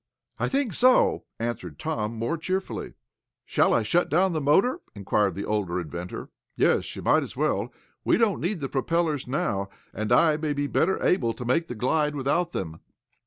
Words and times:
"I 0.39 0.49
think 0.49 0.73
so," 0.73 1.25
answered 1.39 1.77
Tom, 1.77 2.15
more 2.15 2.35
cheerfully. 2.35 2.93
"Shall 3.45 3.71
I 3.71 3.83
shut 3.83 4.09
down 4.09 4.33
the 4.33 4.41
motor?" 4.41 4.81
inquired 4.95 5.35
the 5.35 5.45
older 5.45 5.79
inventor. 5.79 6.31
"Yes, 6.55 6.95
you 6.95 7.03
might 7.03 7.21
as 7.21 7.37
well. 7.37 7.71
We 8.03 8.17
don't 8.17 8.41
need 8.41 8.61
the 8.61 8.67
propellers 8.67 9.27
now, 9.27 9.69
and 9.93 10.11
I 10.11 10.37
may 10.37 10.53
be 10.53 10.65
better 10.65 10.99
able 11.05 11.33
to 11.33 11.45
make 11.45 11.67
the 11.67 11.75
glide 11.75 12.15
without 12.15 12.51
them." 12.51 12.79